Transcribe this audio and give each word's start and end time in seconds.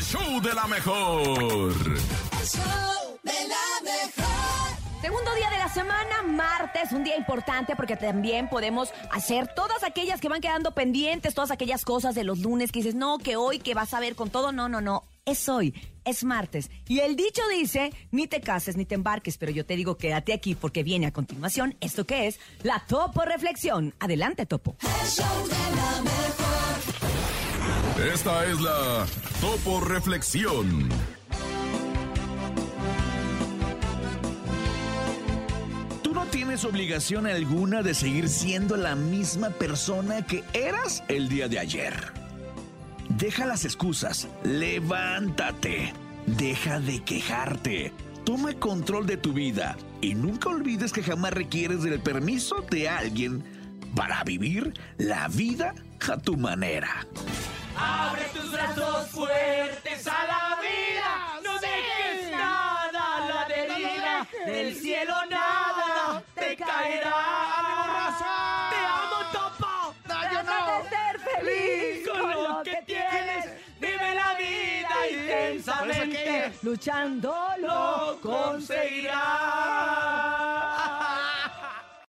el 0.00 0.06
show 0.06 0.40
de 0.40 0.54
la 0.54 0.66
mejor. 0.66 1.72
El 1.76 2.46
show 2.46 3.18
de 3.22 3.32
la 3.32 3.82
mejor. 3.84 5.02
Segundo 5.02 5.34
día 5.34 5.50
de 5.50 5.58
la 5.58 5.68
semana, 5.68 6.22
martes, 6.22 6.92
un 6.92 7.04
día 7.04 7.18
importante 7.18 7.76
porque 7.76 7.96
también 7.96 8.48
podemos 8.48 8.94
hacer 9.12 9.48
todas 9.54 9.84
aquellas 9.84 10.22
que 10.22 10.30
van 10.30 10.40
quedando 10.40 10.72
pendientes, 10.72 11.34
todas 11.34 11.50
aquellas 11.50 11.84
cosas 11.84 12.14
de 12.14 12.24
los 12.24 12.38
lunes 12.38 12.72
que 12.72 12.78
dices, 12.78 12.94
no, 12.94 13.18
que 13.18 13.36
hoy, 13.36 13.58
que 13.58 13.74
vas 13.74 13.92
a 13.92 14.00
ver 14.00 14.14
con 14.14 14.30
todo, 14.30 14.52
no, 14.52 14.70
no, 14.70 14.80
no, 14.80 15.04
es 15.26 15.50
hoy, 15.50 15.74
es 16.06 16.24
martes. 16.24 16.70
Y 16.88 17.00
el 17.00 17.14
dicho 17.14 17.42
dice, 17.48 17.92
ni 18.10 18.26
te 18.26 18.40
cases 18.40 18.78
ni 18.78 18.86
te 18.86 18.94
embarques, 18.94 19.36
pero 19.36 19.52
yo 19.52 19.66
te 19.66 19.76
digo, 19.76 19.98
quédate 19.98 20.32
aquí 20.32 20.54
porque 20.54 20.82
viene 20.82 21.08
a 21.08 21.12
continuación 21.12 21.76
esto 21.82 22.06
que 22.06 22.26
es 22.26 22.40
la 22.62 22.82
Topo 22.86 23.26
Reflexión. 23.26 23.94
Adelante, 24.00 24.46
Topo. 24.46 24.76
El 24.80 25.08
show 25.10 25.46
de 25.46 25.76
la 25.76 26.02
mejor. 26.02 26.49
Esta 28.00 28.46
es 28.46 28.58
la 28.62 29.04
Topo 29.42 29.78
Reflexión. 29.80 30.88
Tú 36.02 36.14
no 36.14 36.24
tienes 36.26 36.64
obligación 36.64 37.26
alguna 37.26 37.82
de 37.82 37.92
seguir 37.92 38.30
siendo 38.30 38.78
la 38.78 38.94
misma 38.94 39.50
persona 39.50 40.24
que 40.24 40.42
eras 40.54 41.04
el 41.08 41.28
día 41.28 41.46
de 41.48 41.58
ayer. 41.58 41.94
Deja 43.10 43.44
las 43.44 43.66
excusas, 43.66 44.28
levántate, 44.44 45.92
deja 46.24 46.80
de 46.80 47.04
quejarte, 47.04 47.92
toma 48.24 48.54
control 48.54 49.06
de 49.06 49.18
tu 49.18 49.34
vida 49.34 49.76
y 50.00 50.14
nunca 50.14 50.48
olvides 50.48 50.94
que 50.94 51.02
jamás 51.02 51.34
requieres 51.34 51.82
del 51.82 52.00
permiso 52.00 52.64
de 52.70 52.88
alguien 52.88 53.44
para 53.94 54.24
vivir 54.24 54.72
la 54.96 55.28
vida 55.28 55.74
a 56.08 56.16
tu 56.16 56.36
manera. 56.36 57.06
Abre 57.80 58.24
tus 58.34 58.52
brazos 58.52 59.08
fuertes 59.08 60.06
a 60.06 60.24
la 60.26 60.58
vida. 60.60 61.40
No 61.42 61.58
dejes 61.58 62.30
nada 62.30 63.16
a 63.16 63.28
la 63.28 63.44
deriva. 63.48 64.26
Del 64.46 64.74
cielo 64.74 65.14
nada 65.30 66.22
te 66.34 66.56
caerá. 66.56 68.16
Te 68.70 68.76
amo, 68.76 69.18
Topo. 69.32 69.94
Trata 70.06 70.42
de 70.42 70.88
ser 70.88 71.20
feliz 71.20 72.08
Con 72.08 72.30
lo 72.30 72.62
que 72.62 72.82
tienes, 72.86 73.46
vive 73.80 74.14
la 74.14 74.34
vida 74.34 74.94
intensamente. 75.10 76.52
Luchando 76.62 77.34
Lo 77.58 78.18
conseguirás. 78.20 79.69